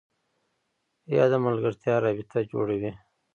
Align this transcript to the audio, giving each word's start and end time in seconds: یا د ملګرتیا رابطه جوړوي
یا 1.15 1.25
د 1.31 1.33
ملګرتیا 1.45 1.95
رابطه 2.05 2.39
جوړوي 2.51 2.91